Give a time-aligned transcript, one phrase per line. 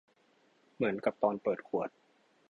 [0.75, 1.89] เหมือนกับตอนเปิดขวด